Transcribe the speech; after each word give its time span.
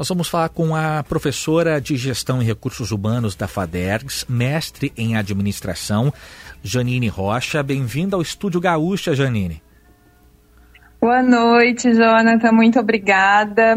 Nós 0.00 0.08
vamos 0.08 0.28
falar 0.28 0.48
com 0.48 0.74
a 0.74 1.02
professora 1.02 1.78
de 1.78 1.94
Gestão 1.94 2.40
e 2.40 2.44
Recursos 2.46 2.90
Humanos 2.90 3.34
da 3.36 3.46
FADERGS, 3.46 4.24
mestre 4.26 4.90
em 4.96 5.14
Administração, 5.14 6.10
Janine 6.62 7.06
Rocha. 7.06 7.62
Bem-vinda 7.62 8.16
ao 8.16 8.22
Estúdio 8.22 8.62
Gaúcha, 8.62 9.14
Janine. 9.14 9.62
Boa 10.98 11.22
noite, 11.22 11.92
Jonathan. 11.92 12.50
Muito 12.50 12.80
obrigada. 12.80 13.76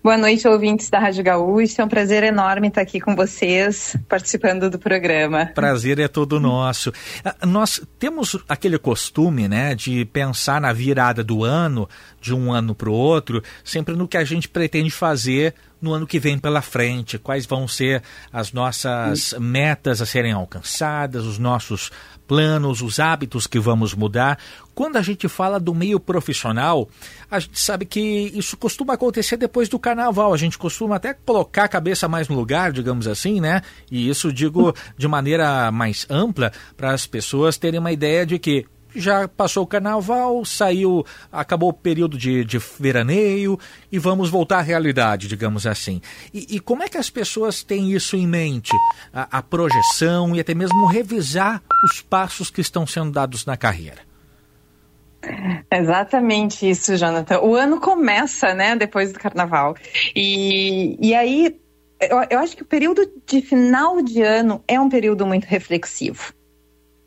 Boa 0.00 0.16
noite, 0.16 0.46
ouvintes 0.46 0.88
da 0.88 1.00
Rádio 1.00 1.24
Gaúcha. 1.24 1.82
É 1.82 1.84
um 1.84 1.88
prazer 1.88 2.22
enorme 2.22 2.68
estar 2.68 2.80
aqui 2.80 3.00
com 3.00 3.16
vocês, 3.16 3.96
participando 4.08 4.70
do 4.70 4.78
programa. 4.78 5.46
Prazer 5.46 5.98
é 5.98 6.06
todo 6.06 6.38
nosso. 6.38 6.92
Ah, 7.24 7.34
nós 7.44 7.82
temos 7.98 8.38
aquele 8.48 8.78
costume, 8.78 9.48
né, 9.48 9.74
de 9.74 10.04
pensar 10.04 10.60
na 10.60 10.72
virada 10.72 11.24
do 11.24 11.42
ano, 11.42 11.88
de 12.20 12.32
um 12.32 12.52
ano 12.52 12.76
para 12.76 12.88
o 12.88 12.92
outro, 12.92 13.42
sempre 13.64 13.96
no 13.96 14.06
que 14.06 14.16
a 14.16 14.24
gente 14.24 14.48
pretende 14.48 14.88
fazer 14.88 15.52
no 15.80 15.92
ano 15.92 16.06
que 16.06 16.18
vem 16.18 16.38
pela 16.38 16.60
frente, 16.60 17.18
quais 17.18 17.46
vão 17.46 17.68
ser 17.68 18.02
as 18.32 18.52
nossas 18.52 19.34
metas 19.38 20.02
a 20.02 20.06
serem 20.06 20.32
alcançadas, 20.32 21.24
os 21.24 21.38
nossos 21.38 21.90
planos, 22.26 22.82
os 22.82 23.00
hábitos 23.00 23.46
que 23.46 23.58
vamos 23.58 23.94
mudar. 23.94 24.38
Quando 24.74 24.96
a 24.96 25.02
gente 25.02 25.26
fala 25.28 25.58
do 25.58 25.74
meio 25.74 25.98
profissional, 25.98 26.88
a 27.30 27.40
gente 27.40 27.58
sabe 27.58 27.86
que 27.86 28.00
isso 28.34 28.56
costuma 28.56 28.94
acontecer 28.94 29.36
depois 29.36 29.68
do 29.68 29.78
carnaval. 29.78 30.34
A 30.34 30.36
gente 30.36 30.58
costuma 30.58 30.96
até 30.96 31.14
colocar 31.14 31.64
a 31.64 31.68
cabeça 31.68 32.06
mais 32.06 32.28
no 32.28 32.36
lugar, 32.36 32.70
digamos 32.70 33.08
assim, 33.08 33.40
né? 33.40 33.62
E 33.90 34.08
isso 34.08 34.32
digo 34.32 34.74
de 34.96 35.08
maneira 35.08 35.72
mais 35.72 36.06
ampla 36.10 36.52
para 36.76 36.92
as 36.92 37.06
pessoas 37.06 37.56
terem 37.56 37.80
uma 37.80 37.90
ideia 37.90 38.26
de 38.26 38.38
que 38.38 38.66
já 38.94 39.28
passou 39.28 39.64
o 39.64 39.66
carnaval, 39.66 40.44
saiu, 40.44 41.04
acabou 41.30 41.70
o 41.70 41.72
período 41.72 42.16
de, 42.16 42.44
de 42.44 42.58
veraneio 42.78 43.58
e 43.90 43.98
vamos 43.98 44.30
voltar 44.30 44.58
à 44.58 44.62
realidade, 44.62 45.28
digamos 45.28 45.66
assim. 45.66 46.00
E, 46.32 46.56
e 46.56 46.60
como 46.60 46.82
é 46.82 46.88
que 46.88 46.98
as 46.98 47.10
pessoas 47.10 47.62
têm 47.62 47.92
isso 47.92 48.16
em 48.16 48.26
mente? 48.26 48.72
A, 49.12 49.38
a, 49.38 49.42
projeção 49.42 50.34
e 50.34 50.40
até 50.40 50.54
mesmo 50.54 50.86
revisar 50.86 51.62
os 51.84 52.00
passos 52.00 52.50
que 52.50 52.60
estão 52.60 52.86
sendo 52.86 53.10
dados 53.10 53.44
na 53.44 53.56
carreira. 53.56 54.08
Exatamente 55.70 56.68
isso, 56.68 56.96
Jonathan. 56.96 57.40
O 57.40 57.54
ano 57.54 57.80
começa, 57.80 58.54
né, 58.54 58.76
depois 58.76 59.12
do 59.12 59.18
carnaval. 59.18 59.76
E, 60.14 60.96
e 61.00 61.14
aí, 61.14 61.58
eu, 62.00 62.18
eu 62.30 62.38
acho 62.38 62.56
que 62.56 62.62
o 62.62 62.66
período 62.66 63.10
de 63.26 63.42
final 63.42 64.00
de 64.00 64.22
ano 64.22 64.62
é 64.66 64.80
um 64.80 64.88
período 64.88 65.26
muito 65.26 65.44
reflexivo. 65.44 66.32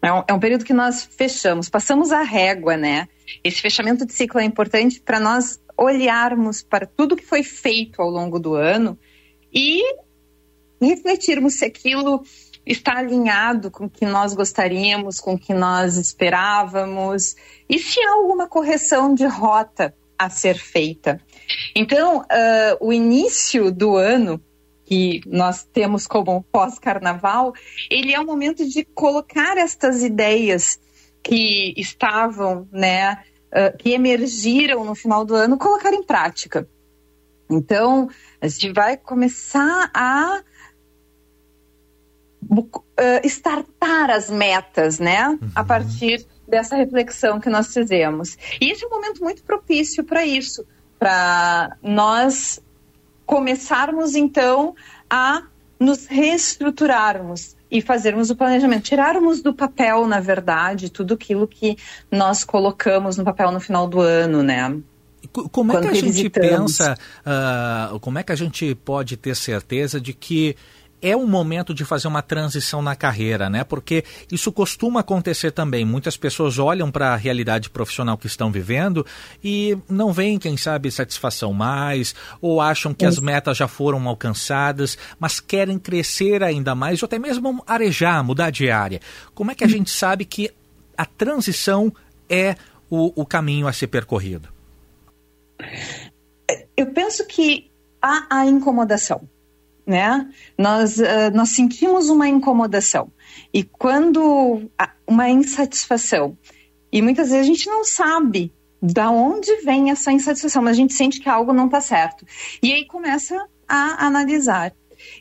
É 0.02 0.11
um, 0.11 0.23
é 0.27 0.33
um 0.33 0.39
período 0.39 0.66
que 0.66 0.73
nós 0.73 1.03
fechamos, 1.03 1.69
passamos 1.69 2.11
a 2.11 2.21
régua, 2.21 2.75
né? 2.75 3.07
Esse 3.44 3.61
fechamento 3.61 4.05
de 4.05 4.13
ciclo 4.13 4.39
é 4.39 4.44
importante 4.44 4.99
para 4.99 5.19
nós 5.19 5.61
olharmos 5.77 6.63
para 6.63 6.85
tudo 6.85 7.16
que 7.16 7.25
foi 7.25 7.44
feito 7.44 8.02
ao 8.02 8.09
longo 8.09 8.39
do 8.39 8.55
ano 8.55 8.97
e 9.53 9.81
refletirmos 10.81 11.59
se 11.59 11.66
aquilo 11.66 12.23
está 12.66 12.97
alinhado 12.97 13.69
com 13.72 13.85
o 13.85 13.89
que 13.89 14.05
nós 14.05 14.33
gostaríamos, 14.33 15.19
com 15.19 15.33
o 15.33 15.39
que 15.39 15.53
nós 15.53 15.97
esperávamos, 15.97 17.35
e 17.69 17.79
se 17.79 17.99
há 18.02 18.13
alguma 18.13 18.47
correção 18.47 19.13
de 19.13 19.25
rota 19.25 19.94
a 20.17 20.29
ser 20.29 20.55
feita. 20.57 21.19
Então, 21.75 22.19
uh, 22.19 22.77
o 22.79 22.94
início 22.94 23.72
do 23.72 23.95
ano 23.95 24.41
que 24.92 25.22
nós 25.25 25.64
temos 25.64 26.06
como 26.06 26.44
pós-carnaval, 26.52 27.53
ele 27.89 28.14
é 28.14 28.20
um 28.20 28.25
momento 28.25 28.67
de 28.67 28.84
colocar 28.84 29.58
estas 29.58 30.03
ideias 30.03 30.78
que 31.23 31.73
estavam, 31.78 32.67
né, 32.73 33.14
uh, 33.14 33.78
que 33.78 33.92
emergiram 33.92 34.84
no 34.84 34.94
final 34.94 35.23
do 35.23 35.34
ano, 35.34 35.58
colocar 35.58 35.94
em 35.94 36.03
prática. 36.03 36.67
Então, 37.50 38.09
a 38.42 38.50
gente 38.50 38.73
vai 38.73 38.97
começar 38.97 39.89
a 39.94 40.44
uh, 42.50 43.23
startar 43.23 44.09
as 44.09 44.30
metas, 44.30 45.00
né, 45.00 45.30
uhum. 45.30 45.52
a 45.56 45.64
partir 45.64 46.28
dessa 46.45 46.75
reflexão 46.75 47.40
que 47.40 47.50
nós 47.50 47.74
fizemos. 47.74 48.38
E 48.59 48.69
esse 48.69 48.84
é 48.84 48.88
um 48.90 48.91
momento 48.91 49.24
muito 49.24 49.41
propício 49.41 50.03
para 50.03 50.25
isso, 50.25 50.66
para 51.00 51.78
nós 51.81 52.59
começarmos 53.31 54.14
então 54.14 54.75
a 55.09 55.44
nos 55.80 56.06
reestruturarmos 56.06 57.56
e 57.72 57.81
fazermos 57.81 58.30
o 58.30 58.36
planejamento, 58.36 58.84
tirarmos 58.84 59.42
do 59.42 59.53
papel, 59.53 60.06
na 60.06 60.19
verdade, 60.19 60.90
tudo 60.90 61.14
aquilo 61.14 61.47
que 61.47 61.78
nós 62.12 62.44
colocamos 62.44 63.16
no 63.16 63.24
papel 63.24 63.50
no 63.53 63.62
final 63.62 63.88
do 63.88 64.02
ano, 64.02 64.44
né? 64.44 64.78
Como 65.50 65.72
é 65.72 65.80
que 65.80 65.88
a 65.88 65.94
gente 65.94 66.30
pensa, 66.30 66.97
uh, 67.25 67.97
como 68.02 68.19
é 68.19 68.24
que 68.24 68.34
a 68.34 68.36
gente 68.36 68.75
pode 68.75 69.16
ter 69.16 69.34
certeza 69.34 70.02
de 70.02 70.12
que 70.12 70.58
é 71.01 71.16
um 71.16 71.25
momento 71.25 71.73
de 71.73 71.84
fazer 71.84 72.07
uma 72.07 72.22
transição 72.22 72.81
na 72.81 72.95
carreira, 72.95 73.50
né? 73.50 73.63
Porque 73.63 74.03
isso 74.31 74.51
costuma 74.51 75.00
acontecer 75.00 75.51
também. 75.51 75.84
Muitas 75.84 76.16
pessoas 76.16 76.59
olham 76.59 76.91
para 76.91 77.13
a 77.13 77.16
realidade 77.16 77.69
profissional 77.69 78.17
que 78.17 78.28
estão 78.28 78.51
vivendo 78.51 79.06
e 79.44 79.78
não 79.89 80.13
veem, 80.13 80.38
quem 80.38 80.56
sabe, 80.56 80.91
satisfação 80.91 81.53
mais, 81.53 82.13
ou 82.39 82.62
acham 82.62 82.94
que 82.94 83.06
as 83.06 83.19
metas 83.19 83.57
já 83.57 83.67
foram 83.67 84.07
alcançadas, 84.07 84.97
mas 85.19 85.39
querem 85.39 85.79
crescer 85.79 86.44
ainda 86.44 86.75
mais, 86.75 87.01
ou 87.01 87.07
até 87.07 87.18
mesmo 87.18 87.63
arejar, 87.66 88.23
mudar 88.23 88.51
de 88.51 88.69
área. 88.69 89.00
Como 89.33 89.51
é 89.51 89.56
que 89.56 89.63
a 89.63 89.68
gente 89.68 89.89
sabe 89.89 90.23
que 90.25 90.51
a 90.95 91.06
transição 91.06 91.91
é 92.29 92.56
o, 92.89 93.22
o 93.22 93.25
caminho 93.25 93.68
a 93.68 93.73
ser 93.73 93.88
percorrido? 93.88 94.50
Eu 96.78 96.88
penso 96.88 97.25
que 97.25 97.72
há 98.01 98.28
a 98.29 98.45
incomodação 98.45 99.28
né? 99.86 100.30
Nós, 100.58 100.97
uh, 100.97 101.31
nós 101.34 101.50
sentimos 101.50 102.09
uma 102.09 102.28
incomodação 102.28 103.12
e 103.53 103.64
quando 103.64 104.69
uma 105.08 105.30
insatisfação 105.30 106.38
e 106.92 107.02
muitas 107.02 107.30
vezes 107.30 107.46
a 107.46 107.47
gente 107.47 107.68
não 107.68 107.84
sabe 107.84 108.53
da 108.81 109.09
onde 109.09 109.56
vem 109.58 109.92
essa 109.92 110.12
insatisfação, 110.12 110.62
mas 110.62 110.72
a 110.72 110.75
gente 110.75 110.94
sente 110.94 111.19
que 111.19 111.30
algo 111.30 111.53
não 111.53 111.66
está 111.66 111.81
certo 111.81 112.25
e 112.62 112.72
aí 112.74 112.86
começa 112.86 113.36
a 113.68 114.06
analisar. 114.06 114.74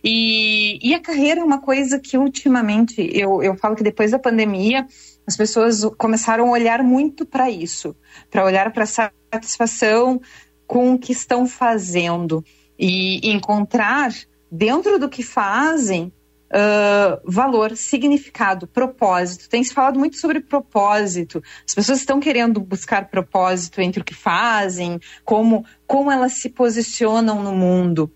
E, 0.04 0.78
e 0.87 0.94
a 0.94 1.00
carreira 1.00 1.41
é 1.41 1.44
uma 1.44 1.60
coisa 1.60 1.98
que 1.98 2.19
ultimamente 2.19 2.97
eu, 3.15 3.42
eu 3.42 3.56
falo 3.56 3.75
que 3.75 3.82
depois 3.82 4.10
da 4.10 4.19
pandemia 4.19 4.87
as 5.27 5.37
pessoas 5.37 5.84
começaram 5.97 6.48
a 6.48 6.50
olhar 6.50 6.82
muito 6.82 7.25
para 7.25 7.50
isso, 7.50 7.97
para 8.31 8.44
olhar 8.44 8.72
para 8.72 8.84
a 8.84 9.10
satisfação 9.32 10.21
com 10.66 10.94
o 10.94 10.98
que 10.98 11.12
estão 11.12 11.47
fazendo 11.47 12.44
e 12.78 13.31
encontrar 13.31 14.12
dentro 14.50 14.98
do 14.98 15.08
que 15.08 15.22
fazem, 15.22 16.12
uh, 16.50 17.20
valor, 17.24 17.76
significado, 17.76 18.66
propósito. 18.66 19.48
Tem 19.48 19.62
se 19.62 19.72
falado 19.72 19.98
muito 19.98 20.16
sobre 20.16 20.40
propósito. 20.40 21.42
As 21.66 21.74
pessoas 21.74 22.00
estão 22.00 22.20
querendo 22.20 22.60
buscar 22.60 23.08
propósito 23.08 23.80
entre 23.80 24.00
o 24.00 24.04
que 24.04 24.14
fazem, 24.14 24.98
como, 25.24 25.64
como 25.86 26.10
elas 26.10 26.34
se 26.34 26.48
posicionam 26.48 27.42
no 27.42 27.52
mundo. 27.52 28.12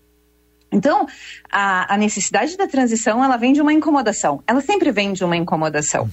Então, 0.71 1.07
a, 1.49 1.93
a 1.93 1.97
necessidade 1.97 2.57
da 2.57 2.67
transição, 2.67 3.23
ela 3.23 3.37
vem 3.37 3.53
de 3.53 3.61
uma 3.61 3.71
incomodação. 3.71 4.43
Ela 4.45 4.59
sempre 4.59 4.91
vem 4.91 5.13
de 5.13 5.23
uma 5.23 5.37
incomodação. 5.37 6.09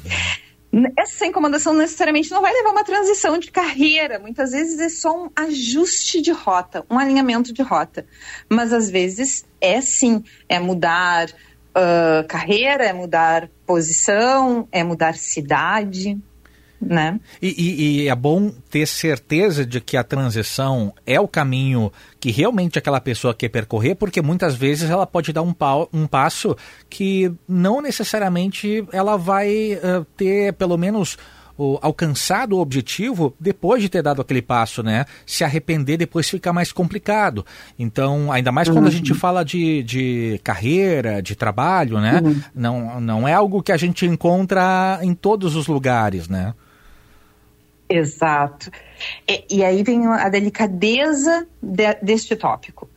Essa 0.97 1.27
incomodação 1.27 1.75
necessariamente 1.75 2.31
não 2.31 2.41
vai 2.41 2.53
levar 2.53 2.71
uma 2.71 2.85
transição 2.85 3.39
de 3.39 3.51
carreira. 3.51 4.19
Muitas 4.19 4.53
vezes 4.53 4.79
é 4.81 4.89
só 4.89 5.25
um 5.25 5.31
ajuste 5.37 6.23
de 6.23 6.33
rota, 6.33 6.85
um 6.91 6.99
alinhamento 6.99 7.53
de 7.53 7.63
rota. 7.63 8.07
Mas 8.49 8.73
às 8.73 8.89
vezes 8.89 9.45
é 9.61 9.81
sim, 9.83 10.25
é 10.49 10.59
mudar 10.59 11.29
uh, 11.29 12.27
carreira, 12.27 12.85
é 12.85 12.93
mudar 12.93 13.51
posição, 13.67 14.67
é 14.73 14.83
mudar 14.83 15.15
cidade 15.15 16.19
né? 16.83 17.21
E, 17.41 17.49
e, 17.49 18.03
e, 18.03 18.09
é 18.09 18.15
bom 18.15 18.51
ter 18.71 18.87
certeza 18.87 19.65
de 19.65 19.81
que 19.81 19.97
a 19.97 20.03
transição 20.03 20.93
é 21.07 21.21
o 21.21 21.29
caminho 21.29 21.93
que 22.19 22.31
realmente 22.31 22.79
aquela 22.79 23.01
pessoa 23.01 23.35
quer 23.35 23.49
percorrer, 23.49 23.95
porque 23.95 24.21
muitas 24.21 24.55
vezes 24.55 24.91
ela 24.91 25.07
pode 25.07 25.33
dar 25.33 25.43
um, 25.43 25.53
pau, 25.53 25.89
um 25.93 26.07
passo 26.07 26.57
que 26.91 27.33
não 27.49 27.81
necessariamente 27.81 28.85
ela 28.93 29.17
vai 29.17 29.75
uh, 29.75 30.05
ter 30.17 30.53
pelo 30.55 30.77
menos 30.77 31.17
o, 31.57 31.79
alcançado 31.83 32.57
o 32.57 32.61
objetivo 32.61 33.35
depois 33.39 33.83
de 33.83 33.89
ter 33.89 34.03
dado 34.03 34.21
aquele 34.21 34.43
passo, 34.43 34.83
né? 34.83 35.05
Se 35.27 35.45
arrepender 35.45 35.97
depois 35.97 36.29
fica 36.29 36.53
mais 36.53 36.73
complicado. 36.73 37.45
Então, 37.79 38.33
ainda 38.33 38.51
mais 38.51 38.69
quando 38.69 38.83
uhum. 38.83 38.89
a 38.89 38.93
gente 38.93 39.15
fala 39.15 39.45
de, 39.45 39.83
de 39.83 40.41
carreira, 40.43 41.23
de 41.23 41.35
trabalho, 41.37 42.01
né? 42.01 42.21
Uhum. 42.25 42.43
Não, 42.55 43.01
não 43.01 43.29
é 43.29 43.35
algo 43.35 43.63
que 43.63 43.73
a 43.73 43.77
gente 43.77 44.07
encontra 44.07 44.99
em 45.03 45.15
todos 45.15 45.55
os 45.57 45.67
lugares, 45.67 46.29
né? 46.29 46.55
Exato. 47.93 48.71
E, 49.29 49.59
e 49.59 49.65
aí 49.65 49.83
vem 49.83 50.07
a 50.07 50.29
delicadeza 50.29 51.47
de, 51.61 51.95
deste 52.03 52.35
tópico. 52.35 52.89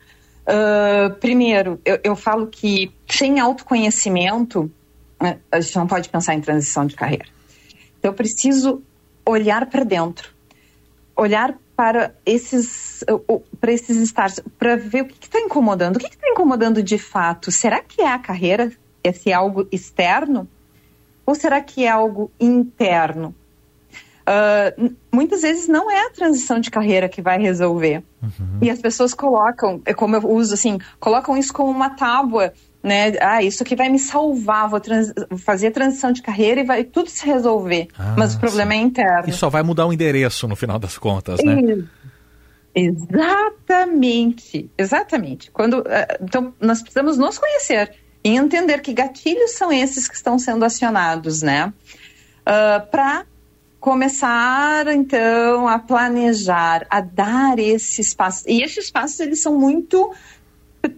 Uh, 0.47 1.13
primeiro, 1.15 1.81
eu, 1.83 1.99
eu, 2.03 2.15
falo 2.15 2.47
que 2.47 2.93
sem 3.09 3.39
autoconhecimento, 3.39 4.71
né, 5.19 5.39
a 5.51 5.59
gente 5.59 5.75
não 5.75 5.87
pode 5.87 6.07
pensar 6.07 6.35
em 6.35 6.41
transição 6.41 6.85
de 6.85 6.95
carreira. 6.95 7.25
Então, 7.99 8.11
eu 8.11 8.13
preciso 8.13 8.81
olhar 9.25 9.65
para 9.65 9.83
dentro, 9.83 10.29
olhar 11.15 11.57
para 11.75 12.15
esses 12.25 13.03
para 13.59 13.73
esses 13.73 13.97
estágios, 13.97 14.39
para 14.57 14.77
ver 14.77 15.01
o 15.01 15.07
que 15.07 15.25
está 15.25 15.39
incomodando. 15.39 15.97
O 15.97 15.99
que 15.99 16.07
está 16.07 16.29
incomodando 16.29 16.81
de 16.81 16.97
fato? 16.97 17.51
Será 17.51 17.81
que 17.81 18.01
é 18.01 18.07
a 18.07 18.19
carreira? 18.19 18.71
Esse 19.03 19.33
algo 19.33 19.67
externo? 19.71 20.47
Ou 21.25 21.35
será 21.35 21.59
que 21.59 21.83
é 21.83 21.89
algo 21.89 22.31
interno? 22.39 23.35
Uh, 24.27 24.95
muitas 25.11 25.43
vezes 25.43 25.67
não 25.67 25.89
é 25.91 26.07
a 26.07 26.09
transição 26.09 26.59
de 26.59 26.71
carreira 26.71 27.07
que 27.07 27.21
vai 27.21 27.39
resolver. 27.39 28.03
Uhum. 28.23 28.59
E 28.61 28.71
as 28.71 28.79
pessoas 28.79 29.13
colocam, 29.13 29.81
é 29.85 29.93
como 29.93 30.15
eu 30.15 30.27
uso 30.27 30.55
assim, 30.55 30.79
colocam 30.99 31.37
isso 31.37 31.53
como 31.53 31.69
uma 31.69 31.91
tábua, 31.91 32.51
né? 32.81 33.13
Ah, 33.21 33.43
isso 33.43 33.61
aqui 33.61 33.75
vai 33.75 33.87
me 33.87 33.99
salvar, 33.99 34.67
vou 34.67 34.81
fazer 35.37 35.67
a 35.67 35.71
transição 35.71 36.11
de 36.11 36.23
carreira 36.23 36.61
e 36.61 36.63
vai 36.63 36.83
tudo 36.83 37.07
se 37.09 37.23
resolver. 37.25 37.87
Ah, 37.97 38.15
Mas 38.17 38.33
o 38.33 38.39
problema 38.39 38.71
sim. 38.71 38.79
é 38.79 38.81
interno. 38.81 39.29
E 39.29 39.31
só 39.31 39.47
vai 39.47 39.61
mudar 39.61 39.85
o 39.85 39.93
endereço 39.93 40.47
no 40.47 40.55
final 40.55 40.79
das 40.79 40.97
contas, 40.97 41.39
né? 41.43 41.85
Exatamente, 42.73 44.69
exatamente. 44.77 45.51
Quando, 45.51 45.79
uh, 45.79 45.85
então, 46.21 46.53
nós 46.59 46.81
precisamos 46.81 47.15
nos 47.17 47.37
conhecer 47.37 47.93
e 48.23 48.35
entender 48.35 48.81
que 48.81 48.91
gatilhos 48.91 49.51
são 49.51 49.71
esses 49.71 50.07
que 50.07 50.15
estão 50.15 50.37
sendo 50.39 50.65
acionados, 50.65 51.41
né? 51.43 51.71
Uh, 52.41 52.85
Para 52.89 53.25
começar 53.85 54.87
então 54.87 55.67
a 55.67 55.77
planejar, 55.77 56.87
a 56.89 57.01
dar 57.01 57.59
esses 57.59 58.15
passos. 58.15 58.43
E 58.47 58.63
esses 58.63 58.89
passos 58.89 59.19
eles 59.19 59.43
são 59.43 59.53
muito 59.59 60.11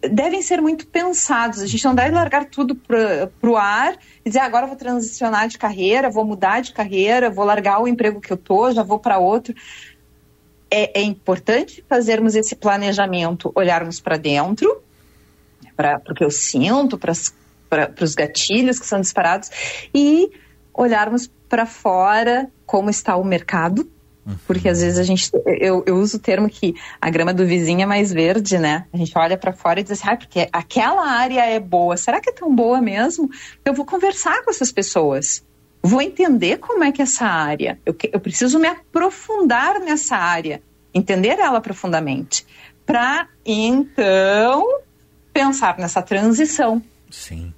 devem 0.10 0.42
ser 0.42 0.62
muito 0.62 0.88
pensados. 0.88 1.60
A 1.60 1.68
gente 1.68 1.84
não 1.84 1.94
deve 1.94 2.12
largar 2.12 2.46
tudo 2.46 2.76
para 2.76 3.30
o 3.44 3.58
ar 3.58 3.98
e 4.24 4.30
dizer 4.30 4.40
agora 4.40 4.66
vou 4.66 4.78
transicionar 4.78 5.50
de 5.50 5.58
carreira, 5.58 6.10
vou 6.10 6.24
mudar 6.24 6.62
de 6.62 6.72
carreira, 6.72 7.30
vou 7.30 7.44
largar 7.44 7.82
o 7.82 7.90
emprego 7.90 8.22
que 8.22 8.32
eu 8.32 8.38
tô, 8.38 8.72
já 8.72 8.84
vou 8.84 9.00
para 9.00 9.18
outro. 9.18 9.54
É, 10.72 11.02
é, 11.02 11.04
importante 11.04 11.84
fazermos 11.90 12.36
esse 12.36 12.56
planejamento, 12.56 13.52
olharmos 13.54 14.00
para 14.00 14.16
dentro, 14.16 14.82
para 15.76 16.02
o 16.10 16.14
que 16.14 16.24
eu 16.24 16.32
sinto, 16.32 16.98
para 16.98 17.12
os 18.02 18.16
gatilhos 18.16 18.80
que 18.80 18.86
são 18.86 19.02
disparados 19.02 19.52
e 19.94 20.32
olharmos 20.74 21.30
para 21.50 21.66
fora 21.66 22.50
como 22.68 22.92
está 22.92 23.16
o 23.16 23.24
mercado, 23.24 23.90
porque 24.46 24.68
às 24.68 24.82
vezes 24.82 25.00
a 25.00 25.04
gente, 25.04 25.32
eu, 25.46 25.84
eu 25.88 25.96
uso 25.96 26.18
o 26.18 26.20
termo 26.20 26.50
que 26.50 26.76
a 27.00 27.10
grama 27.10 27.34
do 27.34 27.46
vizinho 27.46 27.82
é 27.82 27.86
mais 27.86 28.12
verde, 28.12 28.58
né? 28.58 28.86
A 28.92 28.98
gente 28.98 29.18
olha 29.18 29.38
para 29.38 29.54
fora 29.54 29.80
e 29.80 29.84
diz 29.84 29.94
assim, 29.94 30.10
ah, 30.10 30.18
porque 30.18 30.50
aquela 30.52 31.10
área 31.10 31.46
é 31.46 31.60
boa. 31.60 31.96
Será 31.96 32.20
que 32.20 32.30
é 32.30 32.34
tão 32.34 32.54
boa 32.54 32.82
mesmo? 32.82 33.30
Eu 33.64 33.74
vou 33.74 33.86
conversar 33.86 34.44
com 34.44 34.52
essas 34.52 34.70
pessoas. 34.72 35.46
Vou 35.82 36.02
entender 36.02 36.58
como 36.58 36.84
é 36.84 36.92
que 36.92 37.02
é 37.02 37.04
essa 37.04 37.26
área. 37.26 37.80
Eu, 37.86 37.96
eu 38.12 38.20
preciso 38.20 38.60
me 38.60 38.68
aprofundar 38.68 39.80
nessa 39.80 40.18
área, 40.18 40.62
entender 40.94 41.40
ela 41.40 41.62
profundamente, 41.62 42.46
para 42.86 43.30
então 43.46 44.82
pensar 45.32 45.78
nessa 45.78 46.02
transição. 46.02 46.82
Sim. 47.10 47.54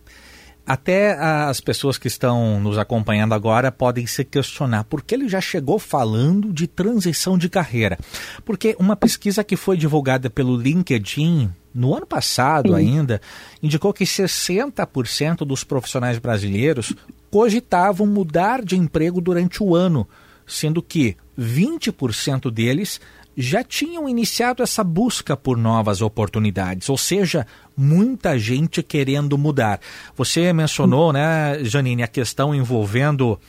Até 0.70 1.14
as 1.18 1.60
pessoas 1.60 1.98
que 1.98 2.08
estão 2.08 2.60
nos 2.60 2.78
acompanhando 2.78 3.34
agora 3.34 3.72
podem 3.72 4.06
se 4.06 4.24
questionar 4.24 4.84
por 4.84 5.02
que 5.02 5.16
ele 5.16 5.28
já 5.28 5.42
chegou 5.42 5.80
falando 5.80 6.54
de 6.54 6.68
transição 6.68 7.40
de 7.40 7.50
carreira. 7.50 7.98
Porque 8.46 8.76
uma 8.78 8.96
pesquisa 8.96 9.44
que 9.44 9.56
foi 9.56 9.76
divulgada 9.76 10.30
pelo 10.30 10.56
LinkedIn 10.56 11.50
no 11.74 11.96
ano 11.96 12.06
passado 12.06 12.70
Sim. 12.70 12.76
ainda 12.76 13.20
indicou 13.64 13.92
que 13.92 14.04
60% 14.04 15.38
dos 15.38 15.64
profissionais 15.64 16.20
brasileiros 16.20 16.94
cogitavam 17.32 18.06
mudar 18.06 18.64
de 18.64 18.78
emprego 18.78 19.20
durante 19.20 19.64
o 19.64 19.76
ano, 19.76 20.08
sendo 20.46 20.84
que 20.84 21.18
20% 21.36 22.52
deles 22.52 23.02
já 23.42 23.64
tinham 23.64 24.10
iniciado 24.10 24.62
essa 24.62 24.84
busca 24.84 25.38
por 25.38 25.58
novas 25.58 26.02
oportunidades, 26.02 26.90
ou 26.90 26.98
seja, 26.98 27.48
muita 27.76 28.38
gente 28.38 28.84
querendo 28.84 29.38
mudar. 29.38 29.80
Você 30.18 30.52
mencionou, 30.52 31.14
né, 31.14 31.64
Janine, 31.64 32.04
a 32.04 32.08
questão 32.08 32.54
envolvendo 32.54 33.40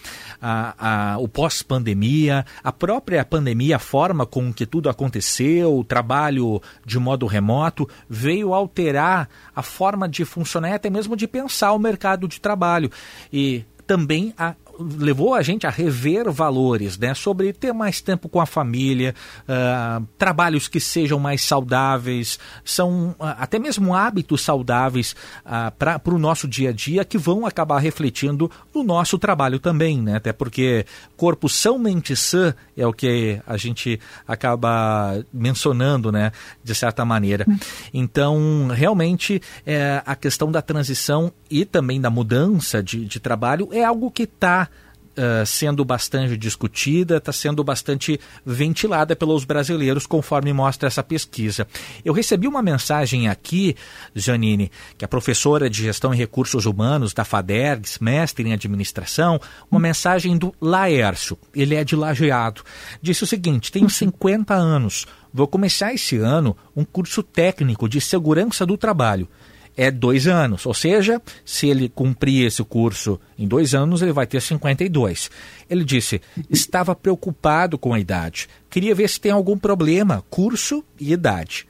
a, 0.40 1.14
a, 1.14 1.19
o 1.19 1.26
pós-pandemia, 1.26 2.46
a 2.62 2.70
própria 2.70 3.25
pandemia, 3.25 3.76
a 3.76 3.81
forma 3.81 4.25
com 4.25 4.52
que 4.52 4.64
tudo 4.64 4.88
aconteceu, 4.88 5.76
o 5.76 5.82
trabalho 5.82 6.62
de 6.87 6.96
modo 7.00 7.26
remoto, 7.26 7.88
veio 8.08 8.54
alterar 8.54 9.28
a 9.54 9.60
forma 9.60 10.08
de 10.08 10.25
funcionar 10.25 10.70
e 10.70 10.75
até 10.75 10.88
mesmo 10.88 11.16
de 11.16 11.26
pensar 11.26 11.72
o 11.72 11.81
mercado 11.81 12.28
de 12.28 12.40
trabalho. 12.40 12.92
E 13.32 13.64
também 13.88 14.32
a 14.38 14.54
levou 14.81 15.35
a 15.35 15.43
gente 15.43 15.67
a 15.67 15.71
rever 15.71 16.31
valores, 16.31 16.99
né? 16.99 17.15
Sobre 17.15 17.53
ter 17.53 17.73
mais 17.73 18.00
tempo 18.00 18.29
com 18.29 18.41
a 18.41 18.47
família, 18.47 19.15
uh, 19.43 20.06
trabalhos 20.17 20.69
que 20.69 20.81
sejam 20.81 21.19
mais 21.19 21.43
saudáveis, 21.43 22.38
são 22.65 23.11
uh, 23.11 23.17
até 23.38 23.59
mesmo 23.59 23.94
hábitos 23.94 24.41
saudáveis 24.41 25.15
uh, 25.44 25.71
para 25.79 26.00
o 26.06 26.19
nosso 26.19 26.49
dia 26.49 26.71
a 26.71 26.73
dia 26.73 27.05
que 27.05 27.19
vão 27.19 27.44
acabar 27.44 27.79
refletindo 27.79 28.50
no 28.75 28.82
nosso 28.82 29.19
trabalho 29.19 29.59
também, 29.59 30.00
né? 30.00 30.17
Até 30.17 30.32
porque 30.32 30.87
corpo 31.17 31.49
são, 31.49 31.79
mente 31.79 32.17
sã 32.17 32.55
é 32.76 32.87
o 32.87 32.93
que 32.93 33.41
a 33.47 33.56
gente 33.56 34.00
acaba 34.26 35.23
mencionando, 35.33 36.11
né? 36.11 36.33
De 36.65 36.75
certa 36.75 37.05
maneira. 37.05 37.44
Então, 37.93 38.69
realmente, 38.73 39.43
é, 39.67 40.03
a 40.06 40.17
questão 40.17 40.50
da 40.50 40.62
transição 40.62 41.33
e 41.50 41.65
também 41.65 42.00
da 42.00 42.09
mudança 42.09 42.83
de, 42.83 43.05
de 43.05 43.21
trabalho 43.21 43.69
é 43.73 43.85
algo 43.85 44.11
que 44.11 44.23
está 44.23 44.69
uh, 45.17 45.45
sendo 45.47 45.85
bastante 45.85 46.37
discutida, 46.37 47.17
está 47.17 47.33
sendo 47.33 47.62
bastante 47.62 48.21
ventilada 48.45 49.15
pelos 49.15 49.45
brasileiros, 49.45 50.07
conforme 50.07 50.53
mostra 50.53 50.87
essa 50.87 51.03
pesquisa. 51.03 51.67
Eu 52.05 52.12
recebi 52.12 52.47
uma 52.47 52.62
mensagem 52.62 53.29
aqui, 53.29 53.77
Janine, 54.15 54.71
que 54.97 55.05
é 55.05 55.09
professora 55.09 55.69
de 55.69 55.83
Gestão 55.83 56.12
e 56.15 56.17
Recursos 56.17 56.67
Humanos 56.67 57.12
da 57.12 57.25
FADERGS, 57.25 57.99
mestre 58.01 58.49
em 58.49 58.53
administração, 58.53 59.41
uma 59.71 59.81
mensagem 59.81 60.37
do 60.37 60.55
Laércio, 60.61 61.39
ele 61.55 61.75
é 61.75 61.85
de 61.85 61.97
Lajeado. 61.97 62.62
Disse 63.03 63.25
o 63.25 63.27
seguinte: 63.27 63.73
tenho 63.73 63.89
50 63.89 64.55
anos, 64.55 65.07
vou 65.33 65.47
começar 65.47 65.93
esse 65.93 66.17
ano 66.17 66.57
um 66.75 66.85
curso 66.85 67.23
técnico 67.23 67.89
de 67.89 68.01
segurança 68.01 68.65
do 68.67 68.77
trabalho 68.77 69.29
é 69.76 69.90
dois 69.90 70.26
anos. 70.26 70.67
Ou 70.67 70.75
seja, 70.75 71.20
se 71.44 71.69
ele 71.69 71.88
cumprir 71.88 72.46
esse 72.46 72.62
curso 72.64 73.20
em 73.38 73.46
dois 73.46 73.75
anos, 73.75 74.02
ele 74.02 74.12
vai 74.12 74.26
ter 74.26 74.40
52. 74.40 75.31
Ele 75.69 75.84
disse: 75.84 76.20
estava 76.49 76.94
preocupado 76.94 77.78
com 77.78 77.94
a 77.94 78.00
idade. 78.00 78.49
Queria 78.69 78.94
ver 78.94 79.08
se 79.08 79.20
tem 79.20 79.32
algum 79.32 79.56
problema, 79.58 80.25
curso 80.31 80.84
e 80.99 81.12
idade. 81.12 81.67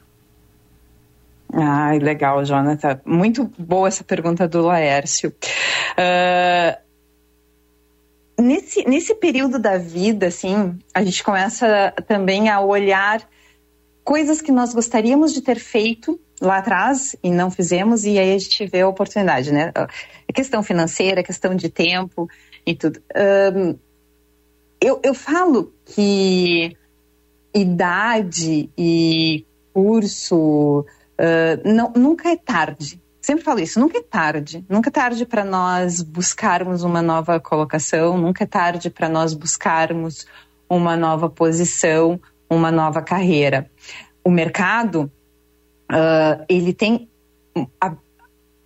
Ah, 1.52 1.93
legal, 2.00 2.44
Jonathan. 2.44 3.00
Muito 3.05 3.50
boa 3.58 3.88
essa 3.88 4.05
pergunta 4.05 4.46
do 4.46 4.63
Laércio. 4.63 5.34
Uh, 5.98 6.77
nesse, 8.41 8.84
nesse 8.89 9.15
período 9.15 9.58
da 9.58 9.77
vida, 9.77 10.29
assim, 10.29 10.79
a 10.94 11.03
gente 11.03 11.25
começa 11.25 11.93
também 12.06 12.48
a 12.48 12.60
olhar 12.60 13.29
coisas 14.05 14.41
que 14.41 14.53
nós 14.53 14.72
gostaríamos 14.72 15.32
de 15.32 15.41
ter 15.41 15.58
feito 15.58 16.20
lá 16.41 16.59
atrás 16.59 17.15
e 17.23 17.31
não 17.31 17.51
fizemos, 17.51 18.05
e 18.05 18.19
aí 18.19 18.35
a 18.35 18.39
gente 18.39 18.67
vê 18.67 18.81
a 18.81 18.89
oportunidade, 18.89 19.53
né? 19.53 19.73
A 19.75 20.32
questão 20.32 20.63
financeira, 20.63 21.20
a 21.20 21.25
questão 21.25 21.55
de 21.55 21.69
tempo 21.69 22.29
e 22.67 22.75
tudo. 22.75 23.03
Um, 23.55 23.77
eu, 24.81 24.99
eu 25.05 25.13
falo 25.13 25.73
que 25.85 26.77
idade 27.55 28.70
e 28.79 29.44
curso 29.75 30.81
uh, 30.81 31.63
não, 31.65 31.93
nunca 31.94 32.31
é 32.31 32.37
tarde. 32.37 33.01
Sempre 33.20 33.44
falo 33.44 33.61
isso, 33.61 33.79
nunca 33.79 33.99
é 33.99 34.03
tarde. 34.03 34.65
Nunca 34.69 34.89
é 34.89 34.93
tarde 34.93 35.27
para 35.27 35.44
nós 35.44 36.01
buscarmos 36.01 36.82
uma 36.82 37.03
nova 37.03 37.39
colocação, 37.39 38.17
nunca 38.17 38.44
é 38.44 38.47
tarde 38.47 38.89
para 38.89 39.09
nós 39.11 39.35
buscarmos 39.35 40.27
uma 40.69 40.97
nova 40.97 41.29
posição, 41.29 42.19
uma 42.49 42.70
nova 42.70 43.03
carreira. 43.03 43.70
O 44.25 44.31
mercado 44.31 45.13
uh, 45.91 46.44
ele 46.49 46.73
tem 46.73 47.09
a, 47.81 47.94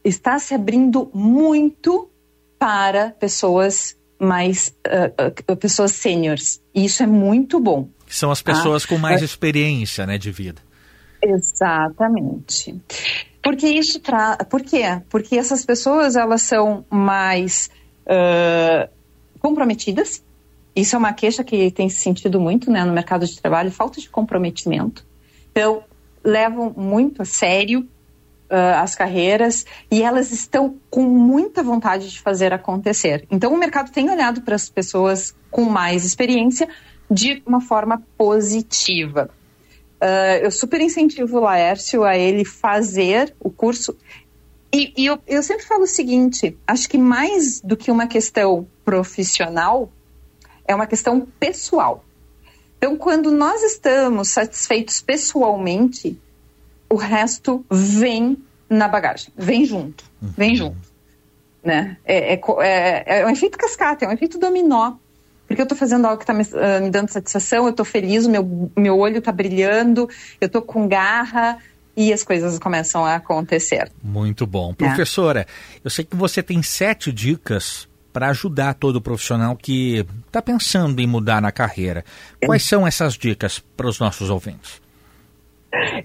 está 0.05 0.39
se 0.39 0.55
abrindo 0.55 1.11
muito 1.15 2.11
para 2.59 3.11
pessoas 3.11 3.97
mais 4.19 4.75
uh, 4.87 5.57
pessoas 5.57 5.93
seniors. 5.93 6.61
E 6.75 6.85
isso 6.85 7.03
é 7.03 7.07
muito 7.07 7.59
bom. 7.59 7.89
São 8.07 8.31
as 8.31 8.43
pessoas 8.43 8.83
tá? 8.83 8.91
com 8.91 8.99
mais 8.99 9.23
experiência, 9.23 10.07
né, 10.07 10.19
de 10.19 10.31
vida. 10.31 10.63
Exatamente. 11.23 12.81
Porque 13.43 13.67
isso 13.67 13.99
tra... 14.01 14.37
Por 14.49 14.63
quê? 14.63 14.83
Porque 15.09 15.37
essas 15.37 15.65
pessoas 15.65 16.17
elas 16.17 16.43
são 16.43 16.85
mais 16.91 17.71
uh, 18.07 18.89
comprometidas. 19.41 20.23
Isso 20.77 20.97
é 20.97 20.99
uma 20.99 21.13
queixa 21.13 21.45
que 21.45 21.71
tem 21.71 21.89
se 21.89 21.97
sentido 21.97 22.41
muito 22.41 22.71
né, 22.71 22.85
no 22.85 22.93
mercado 22.93 23.27
de 23.27 23.41
trabalho, 23.41 23.71
falta 23.71 24.01
de 24.01 24.09
comprometimento. 24.09 25.07
Então, 25.51 25.85
levam 26.25 26.73
muito 26.77 27.23
a 27.23 27.25
sério 27.25 27.81
uh, 28.51 28.81
as 28.83 28.95
carreiras 28.95 29.67
e 29.91 30.03
elas 30.03 30.31
estão 30.31 30.77
com 30.91 31.03
muita 31.03 31.63
vontade 31.63 32.11
de 32.11 32.21
fazer 32.21 32.53
acontecer. 32.53 33.27
Então, 33.31 33.53
o 33.53 33.59
mercado 33.59 33.91
tem 33.91 34.11
olhado 34.11 34.43
para 34.43 34.55
as 34.55 34.69
pessoas 34.69 35.35
com 35.51 35.65
mais 35.65 36.05
experiência, 36.05 36.69
de 37.11 37.43
uma 37.47 37.61
forma 37.61 38.03
positiva. 38.17 39.31
Uh, 40.01 40.43
eu 40.43 40.51
super 40.51 40.81
incentivo 40.81 41.37
o 41.37 41.41
Laércio 41.41 42.03
a 42.03 42.17
ele 42.17 42.45
fazer 42.45 43.35
o 43.39 43.51
curso. 43.51 43.97
E, 44.73 44.93
e 44.97 45.07
eu, 45.07 45.19
eu 45.27 45.43
sempre 45.43 45.65
falo 45.65 45.85
o 45.85 45.87
seguinte: 45.87 46.57
acho 46.67 46.89
que 46.89 46.99
mais 46.99 47.61
do 47.61 47.77
que 47.77 47.91
uma 47.91 48.07
questão 48.07 48.67
profissional, 48.85 49.91
é 50.67 50.75
uma 50.75 50.87
questão 50.87 51.27
pessoal. 51.39 52.05
Então, 52.85 52.99
quando 52.99 53.31
nós 53.31 53.63
estamos 53.63 54.29
satisfeitos 54.29 55.01
pessoalmente, 55.01 56.21
o 56.91 56.97
resto 56.97 57.65
vem 57.71 58.37
na 58.69 58.87
bagagem, 58.87 59.33
vem 59.35 59.65
junto, 59.65 60.05
vem 60.21 60.51
uhum. 60.51 60.57
junto. 60.57 60.95
Né? 61.63 61.97
É, 62.05 62.35
é, 62.35 62.41
é, 62.61 63.21
é 63.21 63.27
um 63.27 63.31
efeito 63.31 63.57
cascata, 63.57 64.05
é 64.05 64.09
um 64.09 64.13
efeito 64.13 64.39
dominó 64.39 64.97
porque 65.47 65.61
eu 65.61 65.65
estou 65.65 65.77
fazendo 65.77 66.07
algo 66.07 66.19
que 66.19 66.25
está 66.25 66.35
me, 66.35 66.43
uh, 66.43 66.83
me, 66.83 66.91
dando 66.91 67.09
satisfação, 67.11 67.65
eu 67.65 67.71
estou 67.71 67.85
feliz, 67.85 68.25
o 68.27 68.31
meu, 68.31 68.71
meu 68.77 68.99
olho 68.99 69.19
está 69.19 69.31
brilhando, 69.31 70.09
eu 70.41 70.47
estou 70.47 70.63
com 70.63 70.89
garra 70.89 71.59
e 71.97 72.13
as 72.13 72.25
coisas 72.25 72.59
começam 72.59 73.05
a 73.05 73.17
acontecer. 73.17 73.91
Muito 74.03 74.47
bom. 74.47 74.73
É. 74.73 74.75
Professora, 74.75 75.47
eu 75.83 75.91
sei 75.91 76.05
que 76.05 76.17
você 76.17 76.43
tem 76.43 76.63
sete 76.63 77.13
dicas 77.13 77.87
para 78.15 78.29
ajudar 78.29 78.75
todo 78.75 79.01
profissional 79.01 79.57
que 79.57 80.07
está 80.25 80.41
pensando 80.41 81.01
em 81.01 81.07
mudar 81.07 81.43
na 81.43 81.51
carreira. 81.51 82.05
Quais 82.47 82.63
são 82.63 82.87
essas 82.87 83.15
dicas 83.15 83.59
para 83.77 83.89
os 83.89 83.99
nossos 83.99 84.31
ouvintes? 84.31 84.81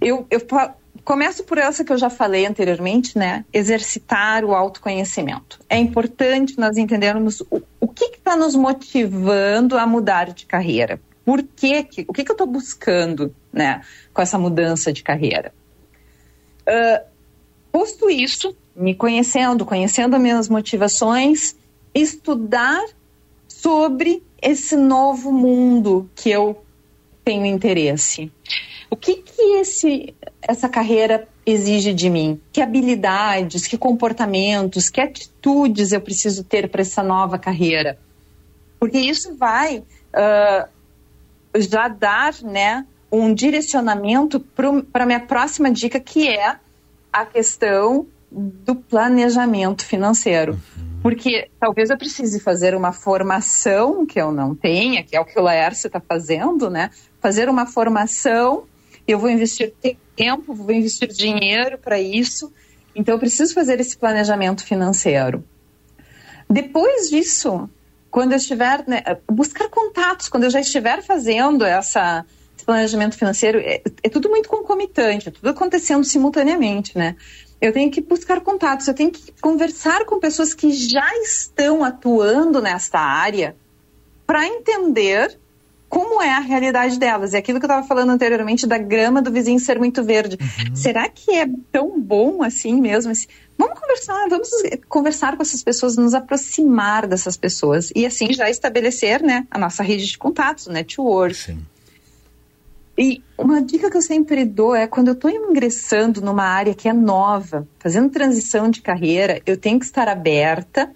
Eu, 0.01 0.25
eu 0.31 0.41
começo 1.03 1.43
por 1.43 1.59
essa 1.59 1.83
que 1.83 1.93
eu 1.93 1.99
já 1.99 2.09
falei 2.09 2.47
anteriormente, 2.47 3.15
né? 3.15 3.45
Exercitar 3.53 4.43
o 4.43 4.55
autoconhecimento. 4.55 5.59
É 5.69 5.77
importante 5.77 6.57
nós 6.57 6.77
entendermos 6.77 7.41
o, 7.41 7.61
o 7.79 7.87
que 7.87 8.05
está 8.05 8.35
nos 8.35 8.55
motivando 8.55 9.77
a 9.77 9.85
mudar 9.85 10.33
de 10.33 10.47
carreira. 10.47 10.99
Por 11.23 11.43
que, 11.43 11.83
que 11.83 12.05
o 12.07 12.11
que, 12.11 12.23
que 12.23 12.31
eu 12.31 12.33
estou 12.33 12.47
buscando, 12.47 13.35
né, 13.53 13.81
com 14.11 14.19
essa 14.19 14.39
mudança 14.39 14.91
de 14.91 15.03
carreira? 15.03 15.53
Uh, 16.61 17.05
posto 17.71 18.09
isso, 18.09 18.57
me 18.75 18.95
conhecendo, 18.95 19.63
conhecendo 19.63 20.15
as 20.15 20.21
minhas 20.21 20.49
motivações, 20.49 21.55
estudar 21.93 22.83
sobre 23.47 24.23
esse 24.41 24.75
novo 24.75 25.31
mundo 25.31 26.09
que 26.15 26.29
eu 26.29 26.63
tenho 27.23 27.45
interesse. 27.45 28.31
O 28.89 28.95
que 28.95 29.17
que 29.17 29.41
esse, 29.59 30.15
essa 30.41 30.67
carreira 30.67 31.27
exige 31.45 31.93
de 31.93 32.09
mim? 32.09 32.39
Que 32.51 32.61
habilidades, 32.61 33.67
que 33.67 33.77
comportamentos, 33.77 34.89
que 34.89 35.01
atitudes 35.01 35.91
eu 35.91 36.01
preciso 36.01 36.43
ter 36.43 36.69
para 36.69 36.81
essa 36.81 37.03
nova 37.03 37.37
carreira? 37.37 37.99
Porque 38.79 38.97
isso 38.97 39.35
vai 39.35 39.79
uh, 39.79 40.69
já 41.59 41.87
dar 41.87 42.33
né, 42.41 42.85
um 43.11 43.33
direcionamento 43.33 44.39
para 44.39 45.03
a 45.03 45.05
minha 45.05 45.19
próxima 45.19 45.69
dica, 45.69 45.99
que 45.99 46.27
é 46.27 46.55
a 47.11 47.25
questão 47.25 48.07
do 48.31 48.75
planejamento 48.75 49.85
financeiro. 49.85 50.59
Uhum. 50.77 50.88
Porque 51.01 51.49
talvez 51.59 51.89
eu 51.89 51.97
precise 51.97 52.39
fazer 52.39 52.75
uma 52.75 52.91
formação 52.91 54.05
que 54.05 54.19
eu 54.19 54.31
não 54.31 54.53
tenha, 54.53 55.03
que 55.03 55.15
é 55.15 55.19
o 55.19 55.25
que 55.25 55.39
o 55.39 55.41
Laércio 55.41 55.87
está 55.87 55.99
fazendo, 55.99 56.69
né? 56.69 56.89
Fazer 57.21 57.47
uma 57.49 57.65
formação 57.65 58.67
eu 59.11 59.17
vou 59.17 59.29
investir 59.29 59.73
tempo, 60.15 60.53
vou 60.53 60.71
investir 60.71 61.07
dinheiro 61.07 61.79
para 61.79 61.99
isso. 61.99 62.53
Então, 62.95 63.15
eu 63.15 63.19
preciso 63.19 63.53
fazer 63.53 63.79
esse 63.79 63.97
planejamento 63.97 64.63
financeiro. 64.63 65.43
Depois 66.47 67.09
disso, 67.09 67.67
quando 68.11 68.33
eu 68.33 68.37
estiver, 68.37 68.83
né, 68.87 69.01
buscar 69.27 69.67
contatos, 69.69 70.29
quando 70.29 70.43
eu 70.43 70.49
já 70.49 70.59
estiver 70.59 71.01
fazendo 71.01 71.65
essa, 71.65 72.25
esse 72.55 72.65
planejamento 72.65 73.17
financeiro, 73.17 73.59
é, 73.59 73.81
é, 74.03 74.09
tudo 74.09 74.29
muito 74.29 74.47
concomitante, 74.47 75.29
é 75.29 75.31
tudo 75.31 75.49
acontecendo 75.49 76.03
simultaneamente, 76.03 76.97
né? 76.97 77.15
Eu 77.61 77.73
tenho 77.73 77.91
que 77.91 78.01
buscar 78.01 78.39
contatos, 78.41 78.87
eu 78.87 78.93
tenho 78.93 79.11
que 79.11 79.33
conversar 79.41 80.05
com 80.05 80.19
pessoas 80.19 80.53
que 80.53 80.71
já 80.71 81.09
estão 81.17 81.83
atuando 81.83 82.61
nesta 82.61 82.99
área 82.99 83.55
para 84.25 84.45
entender 84.47 85.37
como 85.89 86.21
é 86.21 86.29
a 86.29 86.39
realidade 86.39 86.99
delas. 86.99 87.33
É 87.33 87.39
aquilo 87.39 87.59
que 87.59 87.65
eu 87.65 87.69
estava 87.69 87.85
falando 87.85 88.11
anteriormente 88.11 88.67
da 88.67 88.77
grama 88.77 89.21
do 89.21 89.31
vizinho 89.31 89.59
ser 89.59 89.79
muito 89.79 90.03
verde. 90.03 90.37
Uhum. 90.39 90.75
Será 90.75 91.09
que 91.09 91.31
é 91.31 91.47
tão 91.71 91.99
bom 91.99 92.43
assim 92.43 92.79
mesmo? 92.79 93.11
Vamos 93.57 93.79
conversar, 93.79 94.29
vamos 94.29 94.49
conversar 94.87 95.35
com 95.35 95.41
essas 95.41 95.63
pessoas, 95.63 95.97
nos 95.97 96.13
aproximar 96.13 97.07
dessas 97.07 97.35
pessoas 97.35 97.91
e 97.95 98.05
assim 98.05 98.31
já 98.31 98.49
estabelecer 98.49 99.21
né, 99.21 99.45
a 99.49 99.57
nossa 99.57 99.81
rede 99.83 100.05
de 100.05 100.17
contatos, 100.17 100.67
o 100.67 100.71
network. 100.71 101.35
Sim. 101.35 101.59
E 103.01 103.23
uma 103.37 103.61
dica 103.61 103.89
que 103.89 103.95
eu 103.95 104.01
sempre 104.01 104.43
dou 104.43 104.75
é 104.75 104.85
quando 104.85 105.07
eu 105.07 105.13
estou 105.13 105.31
ingressando 105.31 106.19
numa 106.19 106.43
área 106.43 106.73
que 106.73 106.89
é 106.89 106.91
nova, 106.91 107.65
fazendo 107.79 108.09
transição 108.09 108.69
de 108.69 108.81
carreira, 108.81 109.41
eu 109.45 109.55
tenho 109.55 109.79
que 109.79 109.85
estar 109.85 110.09
aberta 110.09 110.91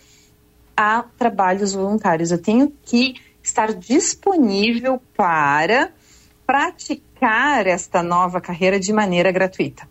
a 0.76 1.06
trabalhos 1.18 1.74
voluntários. 1.74 2.30
Eu 2.30 2.42
tenho 2.42 2.74
que 2.84 3.16
estar 3.42 3.74
disponível 3.74 5.02
para 5.16 5.92
praticar 6.46 7.68
esta 7.68 8.04
nova 8.04 8.42
carreira 8.42 8.78
de 8.78 8.92
maneira 8.92 9.32
gratuita, 9.32 9.88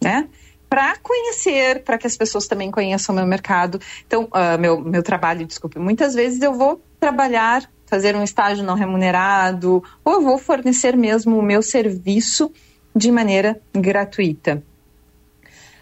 né? 0.00 0.28
Para 0.68 0.98
conhecer, 0.98 1.82
para 1.82 1.98
que 1.98 2.06
as 2.06 2.16
pessoas 2.16 2.46
também 2.46 2.70
conheçam 2.70 3.12
meu 3.12 3.26
mercado. 3.26 3.80
Então, 4.06 4.24
uh, 4.26 4.56
meu, 4.56 4.80
meu 4.80 5.02
trabalho, 5.02 5.44
desculpe, 5.44 5.80
muitas 5.80 6.14
vezes 6.14 6.40
eu 6.42 6.54
vou 6.54 6.80
trabalhar, 7.00 7.68
fazer 7.88 8.14
um 8.14 8.22
estágio 8.22 8.64
não 8.64 8.74
remunerado, 8.74 9.82
ou 10.04 10.14
eu 10.14 10.22
vou 10.22 10.38
fornecer 10.38 10.96
mesmo 10.96 11.38
o 11.38 11.42
meu 11.42 11.62
serviço 11.62 12.52
de 12.94 13.10
maneira 13.10 13.60
gratuita. 13.72 14.62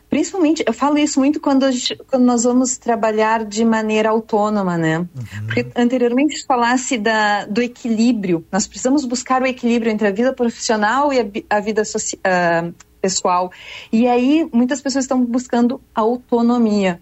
Principalmente, 0.08 0.62
eu 0.64 0.72
falo 0.72 0.98
isso 0.98 1.18
muito 1.18 1.40
quando, 1.40 1.70
gente, 1.72 1.96
quando 2.08 2.24
nós 2.24 2.44
vamos 2.44 2.78
trabalhar 2.78 3.44
de 3.44 3.64
maneira 3.64 4.10
autônoma, 4.10 4.78
né? 4.78 4.98
Uhum. 4.98 5.06
Porque 5.46 5.66
anteriormente 5.74 6.44
falasse 6.46 6.96
da, 6.96 7.44
do 7.46 7.60
equilíbrio. 7.60 8.46
Nós 8.50 8.66
precisamos 8.66 9.04
buscar 9.04 9.42
o 9.42 9.46
equilíbrio 9.46 9.90
entre 9.90 10.06
a 10.06 10.12
vida 10.12 10.32
profissional 10.32 11.12
e 11.12 11.20
a, 11.20 11.56
a 11.56 11.60
vida 11.60 11.82
uh, 11.82 12.74
pessoal. 13.00 13.50
E 13.92 14.06
aí, 14.06 14.48
muitas 14.52 14.80
pessoas 14.80 15.04
estão 15.04 15.24
buscando 15.24 15.80
autonomia. 15.92 17.00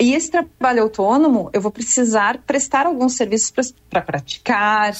E 0.00 0.14
esse 0.14 0.30
trabalho 0.30 0.84
autônomo, 0.84 1.50
eu 1.52 1.60
vou 1.60 1.70
precisar 1.70 2.38
prestar 2.46 2.86
alguns 2.86 3.16
serviços 3.16 3.74
para 3.90 4.00
praticar, 4.00 4.94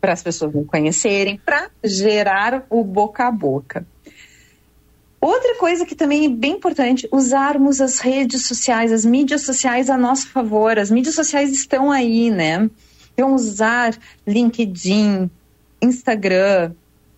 para 0.00 0.12
as 0.12 0.22
pessoas 0.22 0.54
me 0.54 0.64
conhecerem, 0.64 1.40
para 1.44 1.68
gerar 1.82 2.64
o 2.70 2.84
boca 2.84 3.26
a 3.26 3.32
boca. 3.32 3.84
Outra 5.20 5.56
coisa 5.56 5.84
que 5.84 5.96
também 5.96 6.26
é 6.26 6.28
bem 6.28 6.52
importante, 6.52 7.08
usarmos 7.10 7.80
as 7.80 7.98
redes 7.98 8.46
sociais, 8.46 8.92
as 8.92 9.04
mídias 9.04 9.42
sociais 9.42 9.90
a 9.90 9.98
nosso 9.98 10.28
favor. 10.28 10.78
As 10.78 10.92
mídias 10.92 11.16
sociais 11.16 11.50
estão 11.50 11.90
aí, 11.90 12.30
né? 12.30 12.70
Então, 13.14 13.34
usar 13.34 13.98
LinkedIn, 14.24 15.28
Instagram, 15.82 16.72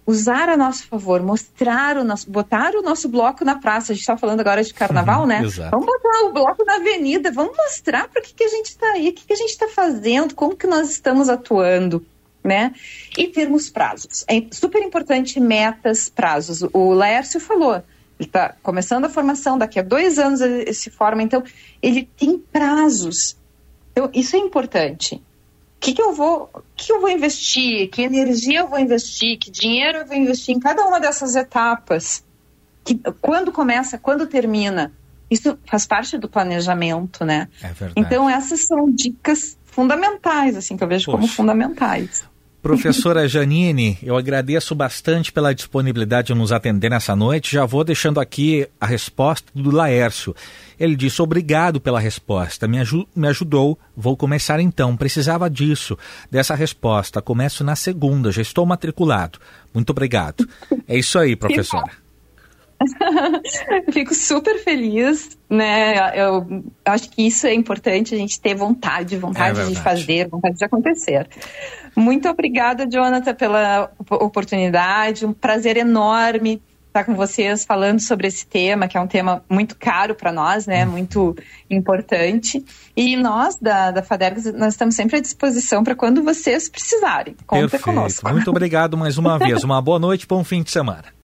usar 0.08 0.48
a 0.48 0.56
nosso 0.56 0.86
favor, 0.86 1.22
mostrar 1.22 1.98
o 1.98 2.02
nosso, 2.02 2.30
botar 2.30 2.74
o 2.74 2.80
nosso 2.80 3.10
bloco 3.10 3.44
na 3.44 3.56
praça. 3.56 3.92
A 3.92 3.94
gente 3.94 4.00
está 4.00 4.16
falando 4.16 4.40
agora 4.40 4.64
de 4.64 4.72
carnaval, 4.72 5.26
né? 5.26 5.42
Exato. 5.44 5.70
Vamos 5.70 5.84
botar 5.84 6.24
o 6.24 6.32
bloco 6.32 6.64
na 6.64 6.76
avenida, 6.76 7.30
vamos 7.30 7.54
mostrar 7.54 8.08
para 8.08 8.22
que, 8.22 8.32
que 8.32 8.42
a 8.42 8.48
gente 8.48 8.68
está 8.68 8.86
aí, 8.92 9.10
o 9.10 9.12
que, 9.12 9.26
que 9.26 9.32
a 9.34 9.36
gente 9.36 9.50
está 9.50 9.68
fazendo, 9.68 10.34
como 10.34 10.56
que 10.56 10.66
nós 10.66 10.88
estamos 10.90 11.28
atuando. 11.28 12.04
Né? 12.42 12.72
E 13.18 13.26
termos 13.26 13.68
prazos. 13.68 14.24
É 14.26 14.42
super 14.50 14.80
importante 14.80 15.38
metas, 15.38 16.08
prazos. 16.08 16.62
O 16.72 16.94
Laércio 16.94 17.38
falou, 17.38 17.74
ele 17.74 17.84
está 18.20 18.54
começando 18.62 19.04
a 19.04 19.08
formação, 19.10 19.58
daqui 19.58 19.78
a 19.78 19.82
dois 19.82 20.18
anos 20.18 20.40
ele 20.40 20.72
se 20.72 20.88
forma, 20.88 21.22
então 21.22 21.42
ele 21.82 22.08
tem 22.16 22.38
prazos. 22.38 23.36
Então, 23.92 24.08
isso 24.14 24.36
é 24.36 24.38
importante. 24.38 25.22
O 25.78 25.80
que, 25.80 25.92
que 25.92 26.02
eu 26.02 26.12
vou, 26.12 26.50
que 26.76 26.90
eu 26.90 27.00
vou 27.00 27.08
investir? 27.08 27.88
Que 27.88 28.02
energia 28.02 28.60
eu 28.60 28.68
vou 28.68 28.80
investir? 28.80 29.38
Que 29.38 29.48
dinheiro 29.48 29.98
eu 29.98 30.06
vou 30.06 30.16
investir 30.16 30.54
em 30.54 30.58
cada 30.58 30.84
uma 30.84 30.98
dessas 30.98 31.36
etapas? 31.36 32.24
Que, 32.84 33.00
quando 33.20 33.52
começa, 33.52 33.96
quando 33.96 34.26
termina? 34.26 34.92
Isso 35.30 35.56
faz 35.64 35.86
parte 35.86 36.18
do 36.18 36.28
planejamento, 36.28 37.24
né? 37.24 37.48
É 37.62 37.68
verdade. 37.68 37.92
Então 37.94 38.28
essas 38.28 38.66
são 38.66 38.90
dicas 38.90 39.56
fundamentais, 39.64 40.56
assim, 40.56 40.76
que 40.76 40.82
eu 40.82 40.88
vejo 40.88 41.06
Poxa. 41.06 41.16
como 41.16 41.28
fundamentais. 41.28 42.24
Professora 42.60 43.28
Janine, 43.28 43.96
eu 44.02 44.16
agradeço 44.16 44.74
bastante 44.74 45.30
pela 45.30 45.54
disponibilidade 45.54 46.28
de 46.28 46.34
nos 46.34 46.50
atender 46.50 46.90
nessa 46.90 47.14
noite. 47.14 47.52
Já 47.52 47.64
vou 47.64 47.84
deixando 47.84 48.20
aqui 48.20 48.66
a 48.80 48.86
resposta 48.86 49.46
do 49.54 49.70
Laércio. 49.70 50.34
Ele 50.78 50.96
disse: 50.96 51.22
Obrigado 51.22 51.80
pela 51.80 52.00
resposta, 52.00 52.66
me, 52.66 52.78
me 53.14 53.28
ajudou. 53.28 53.78
Vou 53.96 54.16
começar 54.16 54.58
então. 54.58 54.96
Precisava 54.96 55.48
disso, 55.48 55.96
dessa 56.30 56.54
resposta. 56.54 57.22
Começo 57.22 57.62
na 57.62 57.76
segunda, 57.76 58.32
já 58.32 58.42
estou 58.42 58.66
matriculado. 58.66 59.38
Muito 59.72 59.90
obrigado. 59.90 60.48
É 60.88 60.98
isso 60.98 61.16
aí, 61.16 61.36
professora. 61.36 62.07
Fico 63.92 64.14
super 64.14 64.58
feliz, 64.62 65.38
né? 65.48 66.12
Eu, 66.18 66.64
acho 66.84 67.10
que 67.10 67.26
isso 67.26 67.46
é 67.46 67.54
importante, 67.54 68.14
a 68.14 68.18
gente 68.18 68.40
ter 68.40 68.54
vontade, 68.54 69.16
vontade 69.16 69.60
é 69.60 69.64
de 69.66 69.74
fazer, 69.76 70.28
vontade 70.28 70.56
de 70.56 70.64
acontecer. 70.64 71.28
Muito 71.96 72.28
obrigada, 72.28 72.86
Jonathan, 72.88 73.34
pela 73.34 73.90
oportunidade. 74.10 75.26
Um 75.26 75.32
prazer 75.32 75.76
enorme 75.76 76.62
estar 76.86 77.04
com 77.04 77.14
vocês 77.14 77.64
falando 77.64 78.00
sobre 78.00 78.26
esse 78.26 78.46
tema, 78.46 78.88
que 78.88 78.96
é 78.96 79.00
um 79.00 79.06
tema 79.06 79.44
muito 79.48 79.76
caro 79.76 80.14
para 80.14 80.32
nós, 80.32 80.66
né? 80.66 80.84
Hum. 80.84 80.90
Muito 80.90 81.36
importante. 81.70 82.64
E 82.96 83.16
nós, 83.16 83.56
da, 83.56 83.90
da 83.90 84.02
FADERGS, 84.02 84.52
nós 84.52 84.74
estamos 84.74 84.94
sempre 84.94 85.16
à 85.16 85.20
disposição 85.20 85.84
para 85.84 85.94
quando 85.94 86.22
vocês 86.22 86.68
precisarem. 86.68 87.34
Conta 87.46 87.62
Perfeito. 87.62 87.84
conosco. 87.84 88.28
Muito 88.30 88.50
obrigado 88.50 88.96
mais 88.96 89.18
uma 89.18 89.38
vez. 89.38 89.62
Uma 89.68 89.82
boa 89.82 89.98
noite, 89.98 90.26
bom 90.26 90.42
fim 90.42 90.62
de 90.62 90.70
semana. 90.70 91.12